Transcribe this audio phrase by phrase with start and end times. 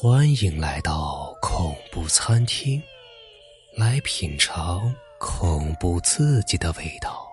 [0.00, 2.80] 欢迎来到恐怖餐厅，
[3.76, 7.26] 来品尝恐怖刺激的味道。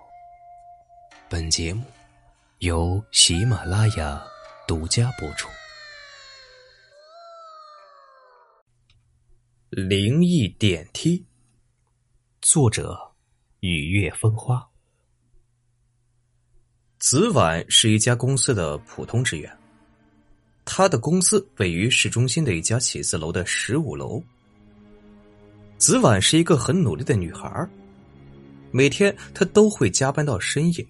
[1.29, 1.83] 本节目
[2.57, 4.19] 由喜马拉雅
[4.67, 5.47] 独家播出。
[9.69, 11.23] 灵异电梯，
[12.41, 13.13] 作者：
[13.59, 14.67] 雨月风花。
[16.97, 19.55] 子晚是一家公司的普通职员。
[20.65, 24.21] 他的公司位于市中心的一家写字楼的十五楼。
[25.77, 27.69] 子婉是一个很努力的女孩，
[28.71, 30.85] 每天她都会加班到深夜，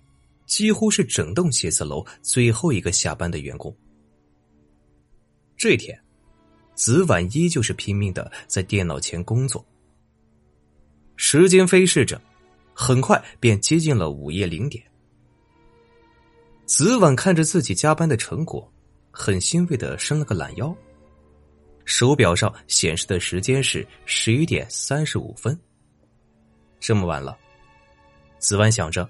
[0.45, 3.75] 几乎是整栋写字楼最后一个下班的员工。
[5.57, 5.99] 这天，
[6.73, 9.63] 子婉依旧是拼命的在电脑前工作。
[11.15, 12.21] 时间飞逝着，
[12.73, 14.83] 很快便接近了午夜零点。
[16.65, 18.71] 子婉看着自己加班的成果。
[19.17, 20.75] 很欣慰的伸了个懒腰，
[21.85, 25.57] 手表上显示的时间是十一点三十五分。
[26.81, 27.37] 这么晚了，
[28.39, 29.09] 子婉想着，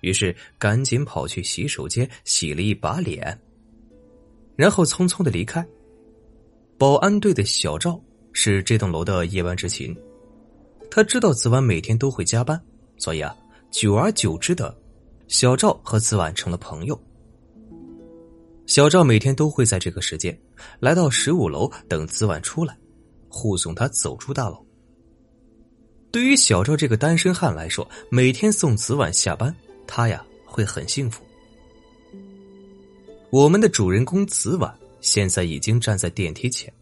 [0.00, 3.38] 于是赶紧跑去洗手间洗了一把脸，
[4.56, 5.64] 然后匆匆的离开。
[6.78, 8.00] 保安队的小赵
[8.32, 9.94] 是这栋楼的夜班执勤，
[10.90, 12.58] 他知道子婉每天都会加班，
[12.96, 13.36] 所以啊，
[13.70, 14.74] 久而久之的，
[15.28, 16.98] 小赵和子婉成了朋友。
[18.70, 20.38] 小赵每天都会在这个时间
[20.78, 22.78] 来到十五楼等子晚出来，
[23.28, 24.64] 护送他走出大楼。
[26.12, 29.52] 对于小赵这个单身汉来说，每天送子晚下班，
[29.88, 31.24] 他呀会很幸福。
[33.30, 36.72] 我们的主人公子晚现在已经站在电梯前，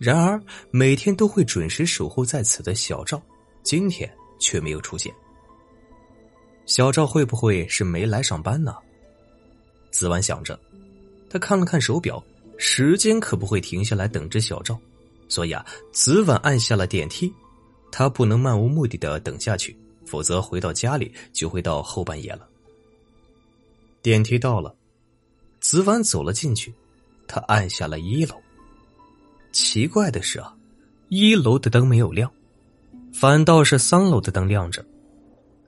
[0.00, 3.22] 然而每天都会准时守候在此的小赵，
[3.62, 5.14] 今天却没有出现。
[6.66, 8.74] 小赵会不会是没来上班呢？
[9.92, 10.58] 子晚想着。
[11.32, 12.22] 他看了看手表，
[12.58, 14.78] 时间可不会停下来等着小赵，
[15.30, 17.32] 所以啊，子晚按下了电梯。
[17.90, 22.46] 他不能漫无目的的等下去，否则回到家里就会到后半夜了。
[24.02, 24.76] 电梯到了，
[25.58, 26.70] 子晚走了进去，
[27.26, 28.34] 他按下了一楼。
[29.52, 30.54] 奇怪的是啊，
[31.08, 32.30] 一楼的灯没有亮，
[33.14, 34.84] 反倒是三楼的灯亮着。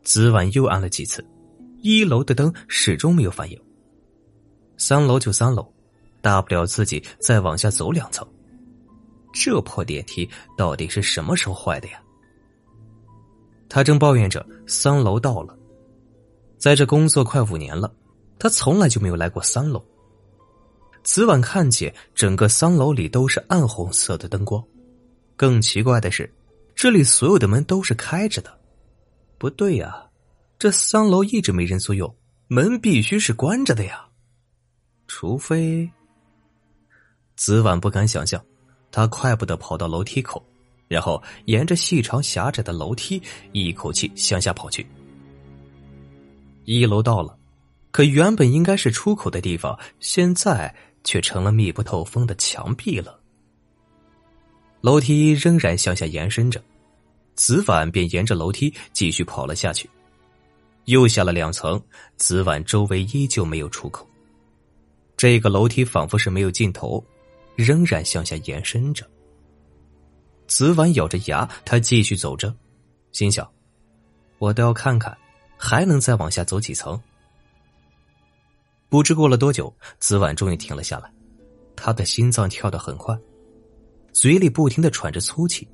[0.03, 1.25] 子晚又按了几次，
[1.81, 3.59] 一楼的灯始终没有反应。
[4.77, 5.67] 三楼就三楼，
[6.21, 8.27] 大不了自己再往下走两层。
[9.33, 12.01] 这破电梯到底是什么时候坏的呀？
[13.69, 15.57] 他正抱怨着，三楼到了。
[16.57, 17.93] 在这工作快五年了，
[18.39, 19.85] 他从来就没有来过三楼。
[21.03, 24.63] 此晚看见整个三楼里都是暗红色的灯光，
[25.37, 26.33] 更奇怪的是，
[26.75, 28.59] 这里所有的门都是开着的。
[29.37, 30.07] 不对呀，
[30.59, 32.15] 这三楼一直没人租用，
[32.47, 34.07] 门必须是关着的呀。
[35.07, 35.89] 除非，
[37.37, 38.43] 子晚不敢想象，
[38.91, 40.45] 他快步的跑到楼梯口，
[40.89, 43.23] 然后沿着细长狭窄的楼梯，
[43.53, 44.87] 一口气向下跑去。
[46.65, 47.37] 一楼到了，
[47.91, 53.21] 可原本应该是出口的地方，现在却成了密不透风的墙壁了。
[54.81, 56.63] 楼梯仍然向下延伸着，
[57.35, 59.89] 子晚便沿着楼梯继续跑了下去。
[60.87, 61.83] 又下了两层，
[62.17, 64.09] 子晚周围依旧没有出口。
[65.25, 67.03] 这个楼梯仿佛是没有尽头，
[67.57, 69.09] 仍然向下延伸着。
[70.47, 72.55] 子婉咬着牙，他继续走着，
[73.11, 73.51] 心想
[74.37, 75.17] ：“我倒要看看，
[75.57, 77.01] 还能再往下走几层。”
[78.91, 81.11] 不知过了多久，子婉终于停了下来，
[81.75, 83.19] 他的心脏跳得很快，
[84.13, 85.67] 嘴里不停的喘着粗气。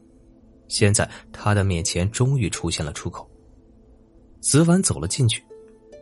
[0.68, 3.28] 现在他的面前终于出现了出口。
[4.40, 5.44] 子婉走了进去，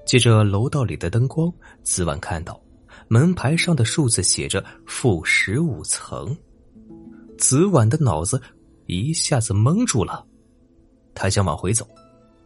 [0.04, 1.50] 借着楼道里的灯光，
[1.82, 2.60] 子婉看到。
[3.08, 6.36] 门牌上的数字写着“负十五层”，
[7.38, 8.40] 子晚的脑子
[8.86, 10.24] 一下子懵住了。
[11.14, 11.88] 他想往回走，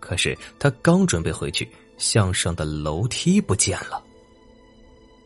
[0.00, 1.68] 可是他刚准备回去，
[1.98, 4.02] 向上的楼梯不见了。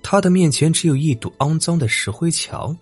[0.02, 2.76] 他的面前只有一堵肮脏的石灰墙。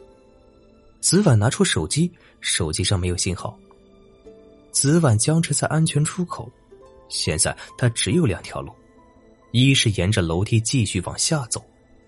[1.00, 2.10] 子晚拿出手机，
[2.40, 3.58] 手机上没有信号。
[4.70, 6.50] 子晚僵持在安全出口，
[7.08, 8.72] 现在他只有两条路：
[9.50, 11.62] 一是沿着楼梯继续往下走。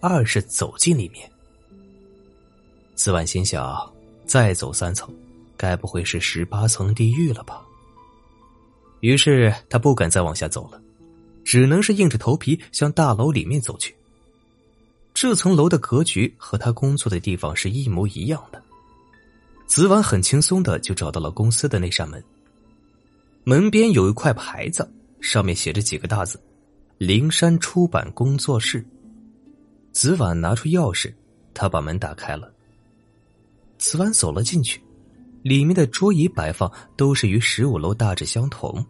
[0.09, 1.29] 二是走进里面，
[2.95, 3.93] 子晚心想：
[4.25, 5.13] 再走三层，
[5.57, 7.61] 该不会是十八层地狱了吧？
[9.01, 10.81] 于是他不敢再往下走了，
[11.45, 13.93] 只能是硬着头皮向大楼里面走去。
[15.13, 18.63] 这层楼的格局和他工作的地方是一模一样的。
[19.67, 22.23] 子晚很轻松的就找到了公司的那扇门，
[23.43, 24.89] 门边有一块牌子，
[25.21, 26.41] 上面写着几个大字
[26.97, 28.87] ：“灵山出版工作室。”
[29.97, 31.11] 子晚拿出钥匙，
[31.55, 32.53] 他把门打开了。
[33.79, 34.79] 子婉走了进去，
[35.43, 38.85] 里面的桌椅摆放都是与十五楼大致相同。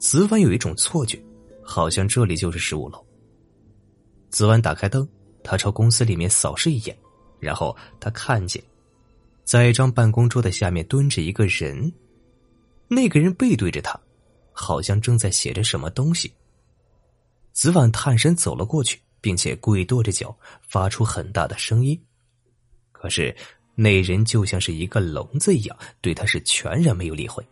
[0.00, 1.24] 子婉有一种错觉，
[1.62, 3.06] 好像这里就是十五楼。
[4.30, 5.08] 子婉打开灯，
[5.44, 6.98] 他朝公司里面扫视一眼，
[7.38, 8.60] 然后他看见，
[9.44, 11.92] 在一张办公桌的下面蹲着一个人，
[12.88, 13.96] 那个人背对着他，
[14.50, 16.34] 好像正在写着什么东西。
[17.52, 21.98] 子婉探身走了过去，并且故意跺着脚，发出很大的声音。
[22.92, 23.34] 可是
[23.74, 27.42] 那人就像是一个聋子一样，对他是全然没有理会，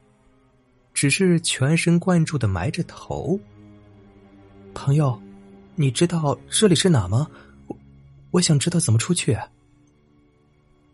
[0.93, 3.41] 只是全神贯注的埋着头。
[4.75, 5.19] 朋友，
[5.75, 7.27] 你知道这里是哪吗？
[7.69, 7.77] 我
[8.33, 9.35] 我想知道怎么出去。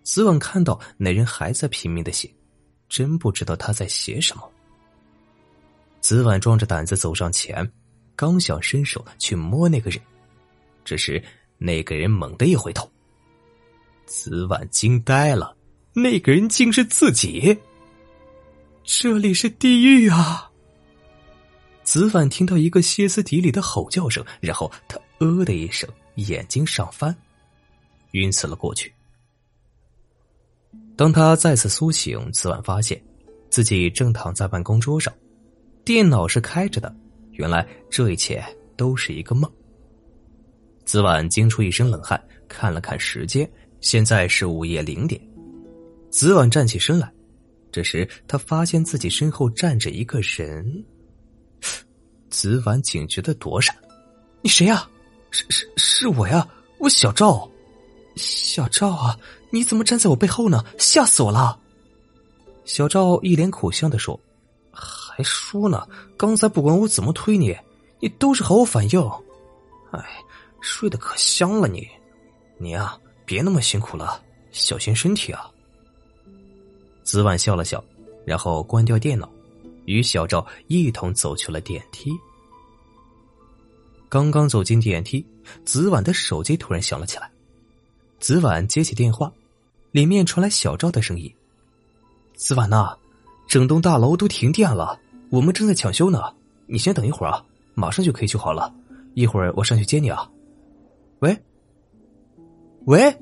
[0.05, 2.33] 子婉看到那人还在拼命的写，
[2.89, 4.49] 真不知道他在写什么。
[6.01, 7.69] 子婉壮着胆子走上前。
[8.15, 10.03] 刚想伸手去摸那个人，
[10.89, 11.23] 这时
[11.59, 12.91] 那个人猛地一回头，
[14.07, 15.55] 子婉惊呆了，
[15.93, 17.55] 那个人竟是自己。
[18.85, 20.51] 这里是地狱啊！
[21.83, 27.15] 子婉听到一个歇斯底里的吼叫声，然后他“呃”的一声，眼睛上翻，
[28.13, 28.91] 晕死了过去。
[30.97, 32.99] 当他再次苏醒，子婉发现
[33.51, 35.13] 自己正躺在办公桌上，
[35.85, 36.97] 电脑是开着的。
[37.33, 38.43] 原来这一切
[38.75, 39.53] 都是一个梦。
[40.89, 42.19] 子婉惊出一身冷汗，
[42.49, 43.47] 看了看时间，
[43.83, 45.21] 现在是午夜零点。
[46.09, 47.13] 子婉站起身来，
[47.71, 50.83] 这时他发现自己身后站着一个人。
[52.31, 53.77] 子婉警觉的躲闪
[54.41, 54.89] ：“你谁呀？
[55.31, 56.49] 是是是我呀，
[56.79, 57.47] 我小赵。
[58.17, 59.15] 小赵啊，
[59.51, 60.65] 你怎么站在我背后呢？
[60.79, 61.61] 吓死我了！”
[62.65, 64.19] 小赵一脸苦相的说。
[64.73, 65.87] 还说呢，
[66.17, 67.55] 刚才不管我怎么推你，
[68.01, 68.99] 你都是毫无反应。
[69.91, 70.03] 哎，
[70.61, 71.89] 睡得可香了你，
[72.59, 75.51] 你啊，别那么辛苦了，小心身体啊。
[77.03, 77.83] 子婉笑了笑，
[78.25, 79.31] 然后关掉电脑，
[79.87, 82.13] 与小赵一同走去了电梯。
[84.09, 85.25] 刚刚走进电梯，
[85.65, 87.31] 子婉的手机突然响了起来。
[88.21, 89.33] 子婉接起电话，
[89.91, 91.33] 里面传来小赵的声音
[92.35, 92.97] ：“子婉呐，
[93.47, 94.99] 整栋大楼都停电了。”
[95.31, 96.23] 我们正在抢修呢，
[96.67, 97.45] 你先等一会儿啊，
[97.75, 98.75] 马上就可以修好了。
[99.15, 100.29] 一会儿我上去接你啊。
[101.21, 101.37] 喂，
[102.87, 103.19] 喂，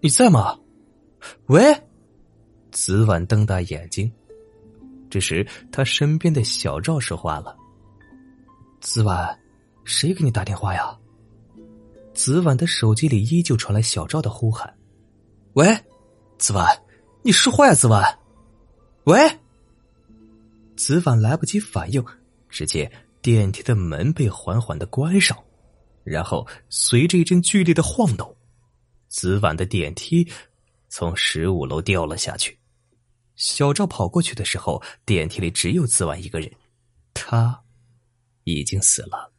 [0.00, 0.58] 你在吗？
[1.46, 1.62] 喂，
[2.72, 4.10] 子婉瞪大眼睛。
[5.08, 7.56] 这时，他身边的小赵说话了
[8.82, 9.38] ：“子婉，
[9.84, 10.98] 谁给你打电话呀？”
[12.12, 14.74] 子婉的手机里依旧传来小赵的呼喊
[15.54, 15.78] ：“喂，
[16.38, 16.66] 子婉，
[17.22, 18.18] 你说话呀，子婉，
[19.04, 19.16] 喂。”
[20.76, 22.04] 子婉来不及反应，
[22.48, 22.90] 只见
[23.22, 25.38] 电梯的门被缓缓的关上，
[26.06, 28.36] 然后随着一阵剧烈的晃动，
[29.08, 30.30] 子婉的电梯
[30.88, 32.56] 从十五楼掉了下去。
[33.34, 36.50] 小赵跑过去的时候，电梯里只有子婉一个人，
[37.12, 37.60] 他
[38.44, 39.32] 已经死了。